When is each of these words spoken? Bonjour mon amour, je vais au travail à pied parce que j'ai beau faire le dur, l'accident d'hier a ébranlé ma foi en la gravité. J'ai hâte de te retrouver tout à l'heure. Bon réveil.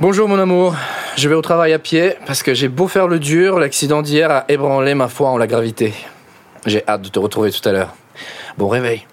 Bonjour 0.00 0.26
mon 0.26 0.38
amour, 0.38 0.74
je 1.16 1.28
vais 1.28 1.34
au 1.34 1.42
travail 1.42 1.74
à 1.74 1.78
pied 1.78 2.14
parce 2.26 2.42
que 2.42 2.54
j'ai 2.54 2.68
beau 2.68 2.88
faire 2.88 3.08
le 3.08 3.18
dur, 3.18 3.58
l'accident 3.58 4.00
d'hier 4.00 4.30
a 4.30 4.44
ébranlé 4.48 4.94
ma 4.94 5.06
foi 5.06 5.28
en 5.28 5.36
la 5.36 5.46
gravité. 5.46 5.92
J'ai 6.64 6.82
hâte 6.88 7.02
de 7.02 7.08
te 7.08 7.18
retrouver 7.18 7.52
tout 7.52 7.68
à 7.68 7.72
l'heure. 7.72 7.94
Bon 8.56 8.68
réveil. 8.68 9.06